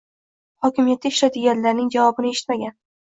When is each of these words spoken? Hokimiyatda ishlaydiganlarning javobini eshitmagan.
Hokimiyatda 0.67 1.11
ishlaydiganlarning 1.15 1.93
javobini 1.97 2.33
eshitmagan. 2.37 2.75